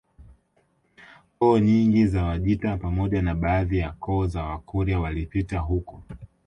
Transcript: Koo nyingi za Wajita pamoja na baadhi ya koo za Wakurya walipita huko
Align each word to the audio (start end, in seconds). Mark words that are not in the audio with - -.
Koo 1.39 1.59
nyingi 1.59 2.07
za 2.07 2.23
Wajita 2.23 2.77
pamoja 2.77 3.21
na 3.21 3.35
baadhi 3.35 3.77
ya 3.77 3.91
koo 3.91 4.27
za 4.27 4.43
Wakurya 4.43 4.99
walipita 4.99 5.59
huko 5.59 6.03